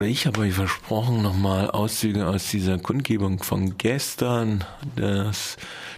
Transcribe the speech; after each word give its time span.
Ich 0.00 0.26
habe 0.26 0.42
euch 0.42 0.54
versprochen, 0.54 1.22
nochmal 1.22 1.72
Auszüge 1.72 2.28
aus 2.28 2.46
dieser 2.52 2.78
Kundgebung 2.78 3.42
von 3.42 3.78
gestern, 3.78 4.62
dass 4.94 5.56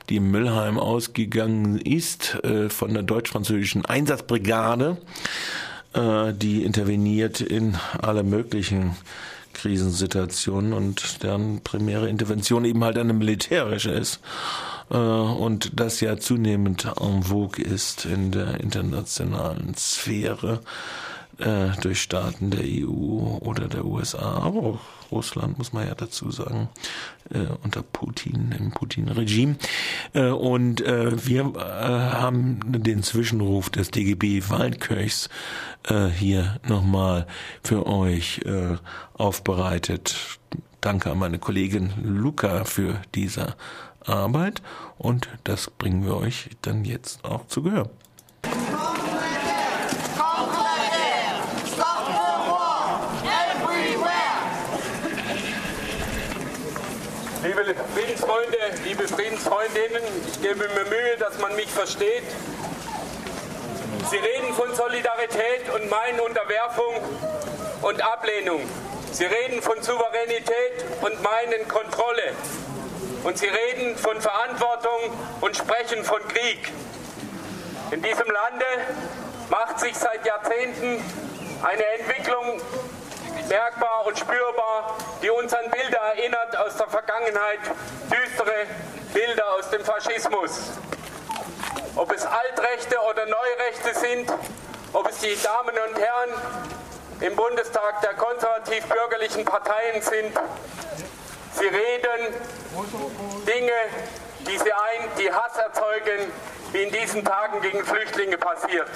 die 0.09 0.17
in 0.17 0.31
Müllheim 0.31 0.79
ausgegangen 0.79 1.79
ist 1.79 2.43
äh, 2.43 2.71
von 2.71 2.95
der 2.95 3.03
deutsch-französischen 3.03 3.85
Einsatzbrigade, 3.85 4.97
äh, 5.93 6.33
die 6.33 6.65
interveniert 6.65 7.43
in 7.43 7.77
alle 8.01 8.23
möglichen 8.23 8.97
Krisensituationen 9.53 10.73
und 10.73 11.23
deren 11.23 11.61
primäre 11.61 12.09
Intervention 12.09 12.65
eben 12.65 12.83
halt 12.83 12.97
eine 12.97 13.13
militärische 13.13 13.91
ist 13.91 14.21
äh, 14.91 14.97
und 14.97 15.79
das 15.79 16.01
ja 16.01 16.17
zunehmend 16.17 16.87
en 16.99 17.25
vogue 17.25 17.63
ist 17.63 18.07
in 18.07 18.31
der 18.31 18.61
internationalen 18.61 19.75
Sphäre 19.77 20.61
äh, 21.41 21.71
durch 21.81 22.03
Staaten 22.03 22.51
der 22.51 22.65
EU 22.65 23.39
oder 23.41 23.69
der 23.69 23.85
USA, 23.85 24.41
aber 24.43 24.63
auch 24.63 24.81
Russland, 25.11 25.59
muss 25.59 25.73
man 25.73 25.87
ja 25.87 25.95
dazu 25.95 26.31
sagen, 26.31 26.69
äh, 27.31 27.47
unter 27.63 27.83
Putin, 27.83 28.55
im 28.59 28.71
Putin-Regime. 28.71 29.57
Äh, 30.13 30.29
und 30.29 30.81
äh, 30.81 31.27
wir 31.27 31.53
äh, 31.57 31.59
haben 31.59 32.61
den 32.67 33.03
Zwischenruf 33.03 33.71
des 33.71 33.91
DGB 33.91 34.49
Waldkirchs 34.49 35.29
äh, 35.89 36.07
hier 36.07 36.61
nochmal 36.67 37.27
für 37.63 37.87
euch 37.87 38.41
äh, 38.45 38.77
aufbereitet. 39.15 40.39
Danke 40.81 41.11
an 41.11 41.19
meine 41.19 41.39
Kollegin 41.39 41.93
Luca 42.03 42.65
für 42.65 43.01
diese 43.15 43.55
Arbeit 44.05 44.63
und 44.99 45.29
das 45.45 45.71
bringen 45.71 46.05
wir 46.05 46.17
euch 46.17 46.51
dann 46.63 46.85
jetzt 46.85 47.25
auch 47.25 47.47
zu 47.47 47.63
Gehör. 47.63 47.91
Liebe 57.67 57.85
Friedensfreunde, 57.95 58.59
liebe 58.85 59.07
Friedensfreundinnen, 59.07 60.03
ich 60.27 60.41
gebe 60.41 60.67
mir 60.69 60.85
Mühe, 60.87 61.17
dass 61.19 61.39
man 61.41 61.55
mich 61.57 61.69
versteht. 61.69 62.23
Sie 64.09 64.17
reden 64.17 64.55
von 64.55 64.75
Solidarität 64.75 65.69
und 65.75 65.91
meinen 65.91 66.21
Unterwerfung 66.21 66.95
und 67.83 68.01
Ablehnung. 68.01 68.63
Sie 69.13 69.27
reden 69.27 69.61
von 69.61 69.83
Souveränität 69.83 70.87
und 71.03 71.23
meinen 71.23 71.69
Kontrolle. 71.69 72.33
Und 73.25 73.37
sie 73.37 73.49
reden 73.49 73.95
von 73.99 74.19
Verantwortung 74.23 75.13
und 75.43 75.55
sprechen 75.55 76.03
von 76.03 76.27
Krieg. 76.29 76.73
In 77.91 78.01
diesem 78.01 78.31
Lande 78.31 78.67
macht 79.51 79.81
sich 79.81 79.95
seit 79.99 80.25
Jahrzehnten 80.25 81.05
eine 81.63 81.85
Entwicklung 81.99 82.59
merkbar 83.51 84.07
und 84.07 84.19
spürbar, 84.19 84.97
die 85.23 85.31
uns 85.31 85.53
an 85.53 85.69
Bilder 85.71 85.99
erinnert 86.15 86.57
aus 86.57 86.77
der 86.77 86.89
Vergangenheit, 86.89 87.59
düstere 88.05 88.67
Bilder 89.13 89.45
aus 89.55 89.69
dem 89.71 89.85
Faschismus. 89.85 90.71
Ob 91.97 92.13
es 92.13 92.25
Altrechte 92.25 92.97
oder 93.01 93.27
Neurechte 93.27 93.99
sind, 93.99 94.33
ob 94.93 95.09
es 95.11 95.19
die 95.19 95.37
Damen 95.43 95.75
und 95.89 95.99
Herren 95.99 96.31
im 97.21 97.37
Bundestag 97.37 98.01
der 98.03 98.15
konservativ-bürgerlichen 98.15 99.45
Parteien 99.45 100.01
sind, 100.01 100.33
sie 101.55 101.67
reden 101.67 102.35
Dinge, 103.47 103.73
die 104.47 104.59
sie 104.59 104.73
ein, 104.73 105.09
die 105.19 105.31
Hass 105.31 105.57
erzeugen, 105.57 106.33
wie 106.73 106.83
in 106.85 106.93
diesen 106.93 107.25
Tagen 107.25 107.61
gegen 107.61 107.85
Flüchtlinge 107.85 108.39
passiert. 108.39 108.89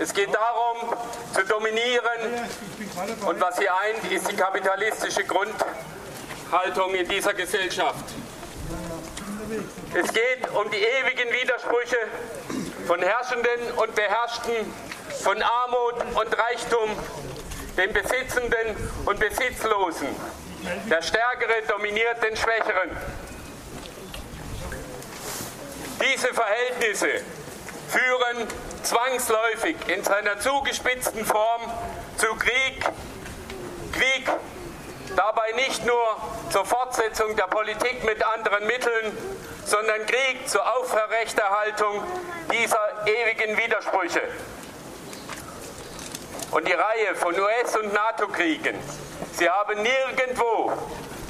Es 0.00 0.14
geht 0.14 0.34
darum, 0.34 0.94
zu 1.34 1.44
dominieren. 1.44 2.48
Und 3.26 3.38
was 3.38 3.56
sie 3.56 3.68
eint, 3.68 4.10
ist 4.10 4.30
die 4.30 4.36
kapitalistische 4.36 5.24
Grundhaltung 5.24 6.94
in 6.94 7.06
dieser 7.06 7.34
Gesellschaft. 7.34 8.06
Es 9.92 10.10
geht 10.10 10.50
um 10.54 10.70
die 10.70 10.78
ewigen 10.78 11.30
Widersprüche 11.30 11.98
von 12.86 13.02
Herrschenden 13.02 13.72
und 13.76 13.94
Beherrschten, 13.94 14.72
von 15.22 15.42
Armut 15.42 15.96
und 16.14 16.38
Reichtum, 16.38 16.96
den 17.76 17.92
Besitzenden 17.92 18.90
und 19.04 19.20
Besitzlosen. 19.20 20.08
Der 20.88 21.02
Stärkere 21.02 21.60
dominiert 21.68 22.22
den 22.22 22.38
Schwächeren. 22.38 22.96
Diese 26.00 26.28
Verhältnisse 26.28 27.20
zwangsläufig 28.82 29.76
in 29.88 30.02
seiner 30.02 30.38
zugespitzten 30.40 31.24
Form 31.24 31.62
zu 32.16 32.26
Krieg. 32.36 32.84
Krieg 33.92 34.30
dabei 35.16 35.52
nicht 35.56 35.84
nur 35.84 36.16
zur 36.50 36.64
Fortsetzung 36.64 37.36
der 37.36 37.44
Politik 37.44 38.04
mit 38.04 38.24
anderen 38.24 38.66
Mitteln, 38.66 39.16
sondern 39.64 40.06
Krieg 40.06 40.48
zur 40.48 40.62
Aufrechterhaltung 40.76 42.02
dieser 42.52 43.06
ewigen 43.06 43.56
Widersprüche. 43.56 44.22
Und 46.50 46.66
die 46.66 46.72
Reihe 46.72 47.14
von 47.14 47.38
US- 47.38 47.76
und 47.76 47.92
NATO-Kriegen, 47.92 48.76
sie 49.32 49.48
haben 49.48 49.82
nirgendwo 49.82 50.72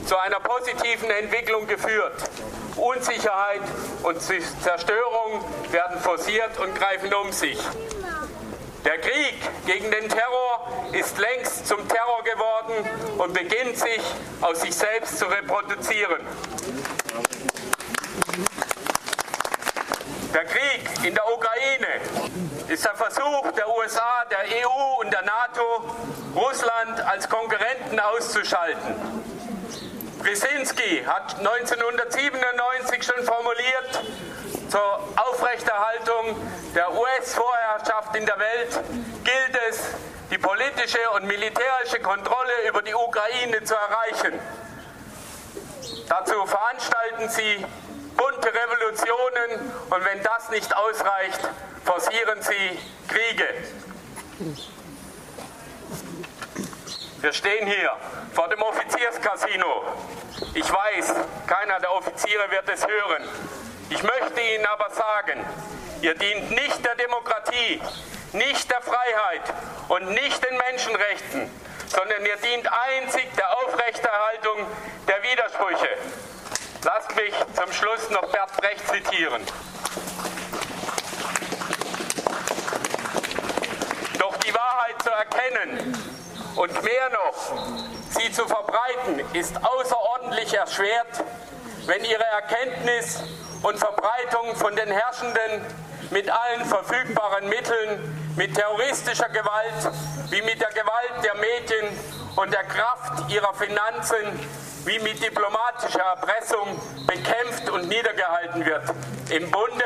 zu 0.06 0.16
einer 0.18 0.40
positiven 0.40 1.10
Entwicklung 1.10 1.66
geführt. 1.66 2.29
Unsicherheit 2.76 3.62
und 4.02 4.20
Zerstörung 4.20 5.44
werden 5.70 6.00
forciert 6.00 6.58
und 6.58 6.74
greifen 6.74 7.12
um 7.14 7.32
sich. 7.32 7.58
Der 8.84 8.98
Krieg 8.98 9.34
gegen 9.66 9.90
den 9.90 10.08
Terror 10.08 10.66
ist 10.92 11.18
längst 11.18 11.66
zum 11.66 11.86
Terror 11.86 12.24
geworden 12.24 12.88
und 13.18 13.34
beginnt 13.34 13.76
sich 13.76 14.00
aus 14.40 14.62
sich 14.62 14.74
selbst 14.74 15.18
zu 15.18 15.26
reproduzieren. 15.26 16.26
Der 20.32 20.44
Krieg 20.44 21.04
in 21.04 21.14
der 21.14 21.24
Ukraine 21.30 22.00
ist 22.68 22.84
der 22.84 22.94
Versuch 22.94 23.52
der 23.52 23.68
USA, 23.68 24.24
der 24.30 24.64
EU 24.64 25.00
und 25.00 25.12
der 25.12 25.22
NATO, 25.22 25.94
Russland 26.34 27.00
als 27.00 27.28
Konkurrenten 27.28 28.00
auszuschalten. 28.00 28.94
Brzezinski 30.22 31.02
hat 31.06 31.38
1997 31.38 33.02
schon 33.02 33.24
formuliert, 33.24 34.02
zur 34.68 35.08
Aufrechterhaltung 35.16 36.36
der 36.74 36.92
US-Vorherrschaft 36.92 38.14
in 38.14 38.26
der 38.26 38.38
Welt 38.38 38.80
gilt 39.24 39.58
es, 39.70 39.80
die 40.30 40.36
politische 40.38 40.98
und 41.16 41.26
militärische 41.26 42.00
Kontrolle 42.00 42.68
über 42.68 42.82
die 42.82 42.94
Ukraine 42.94 43.64
zu 43.64 43.74
erreichen. 43.74 44.38
Dazu 46.08 46.46
veranstalten 46.46 47.28
sie 47.30 47.64
bunte 48.16 48.48
Revolutionen 48.48 49.72
und 49.88 50.04
wenn 50.04 50.22
das 50.22 50.50
nicht 50.50 50.76
ausreicht, 50.76 51.40
forcieren 51.84 52.42
sie 52.42 52.78
Kriege. 53.08 53.46
Wir 57.22 57.32
stehen 57.32 57.66
hier 57.66 57.96
vor 58.32 58.48
dem 58.48 58.62
Offizierscasino. 58.62 59.82
Ich 60.54 60.70
weiß, 60.70 61.14
keiner 61.46 61.80
der 61.80 61.92
Offiziere 61.92 62.50
wird 62.50 62.68
es 62.68 62.86
hören. 62.86 63.28
Ich 63.90 64.02
möchte 64.02 64.40
Ihnen 64.40 64.66
aber 64.66 64.90
sagen, 64.90 65.44
ihr 66.02 66.14
dient 66.14 66.50
nicht 66.50 66.84
der 66.84 66.94
Demokratie, 66.94 67.80
nicht 68.32 68.70
der 68.70 68.80
Freiheit 68.80 69.42
und 69.88 70.10
nicht 70.10 70.44
den 70.44 70.56
Menschenrechten, 70.56 71.50
sondern 71.88 72.24
ihr 72.24 72.36
dient 72.36 72.68
einzig 72.70 73.26
der 73.36 73.50
Aufrechterhaltung 73.58 74.66
der 75.08 75.22
Widersprüche. 75.22 75.88
Lasst 76.84 77.14
mich 77.16 77.34
zum 77.54 77.72
Schluss 77.72 78.10
noch 78.10 78.30
Bert 78.32 78.56
Brecht 78.56 78.86
zitieren. 78.88 79.42
Doch 84.18 84.36
die 84.36 84.54
Wahrheit 84.54 85.02
zu 85.02 85.10
erkennen 85.10 86.10
und 86.60 86.82
mehr 86.82 87.08
noch, 87.08 87.54
sie 88.10 88.30
zu 88.32 88.46
verbreiten, 88.46 89.24
ist 89.32 89.56
außerordentlich 89.64 90.52
erschwert, 90.52 91.24
wenn 91.86 92.04
ihre 92.04 92.22
Erkenntnis 92.22 93.22
und 93.62 93.78
Verbreitung 93.78 94.54
von 94.56 94.76
den 94.76 94.90
Herrschenden 94.90 95.64
mit 96.10 96.28
allen 96.28 96.66
verfügbaren 96.66 97.48
Mitteln, 97.48 98.34
mit 98.36 98.54
terroristischer 98.54 99.30
Gewalt, 99.30 99.90
wie 100.28 100.42
mit 100.42 100.60
der 100.60 100.68
Gewalt 100.68 101.24
der 101.24 101.34
Medien 101.36 101.98
und 102.36 102.52
der 102.52 102.64
Kraft 102.64 103.30
ihrer 103.30 103.54
Finanzen, 103.54 104.46
wie 104.84 104.98
mit 104.98 105.22
diplomatischer 105.22 106.02
Erpressung 106.02 106.78
bekämpft 107.06 107.70
und 107.70 107.88
niedergehalten 107.88 108.66
wird. 108.66 108.82
Im 109.30 109.50
Bunde 109.50 109.84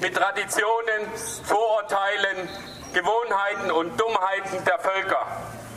mit 0.00 0.16
Traditionen, 0.16 1.06
Vorurteilen, 1.44 2.48
Gewohnheiten 2.92 3.70
und 3.70 4.00
Dummheiten 4.00 4.64
der 4.64 4.80
Völker. 4.80 5.24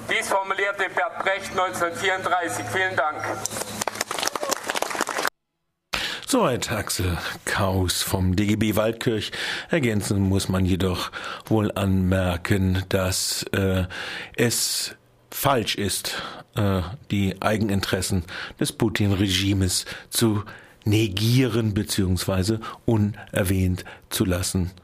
Dies 0.10 0.28
formulierte 0.28 0.90
Bert 0.96 1.20
Brecht 1.20 1.52
1934. 1.52 2.66
Vielen 2.74 2.96
Dank. 2.96 3.18
Soweit 6.26 6.72
Axel 6.72 7.18
Kaus 7.46 8.02
vom 8.02 8.36
DGB 8.36 8.76
Waldkirch. 8.76 9.32
Ergänzen 9.70 10.20
muss 10.20 10.50
man 10.50 10.66
jedoch 10.66 11.12
wohl 11.46 11.72
anmerken, 11.74 12.84
dass 12.90 13.44
äh, 13.52 13.86
es 14.36 14.96
falsch 15.30 15.76
ist, 15.76 16.22
äh, 16.56 16.82
die 17.12 17.40
Eigeninteressen 17.40 18.26
des 18.60 18.72
Putin-Regimes 18.72 19.86
zu 20.10 20.44
negieren 20.86 21.74
bzw. 21.76 22.58
unerwähnt 22.86 23.86
zu 24.10 24.26
lassen. 24.26 24.72